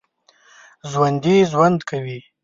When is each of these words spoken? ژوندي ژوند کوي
ژوندي 0.91 1.35
ژوند 1.51 1.79
کوي 1.89 2.19